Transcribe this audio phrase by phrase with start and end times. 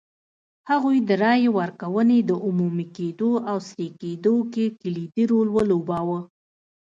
[0.69, 6.19] هغوی د رایې ورکونې د عمومي کېدو او سري کېدو کې کلیدي رول ولوباوه.